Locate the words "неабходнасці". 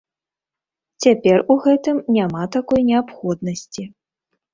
2.89-3.83